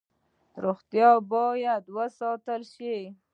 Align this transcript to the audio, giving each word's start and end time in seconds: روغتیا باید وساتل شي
روغتیا 0.63 1.09
باید 1.33 1.83
وساتل 1.95 2.61
شي 2.73 2.95